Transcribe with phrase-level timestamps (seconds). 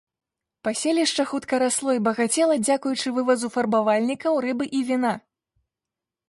[0.67, 5.13] Паселішча хутка расло і багацела дзякуючы вывазу фарбавальнікаў, рыбы і віна.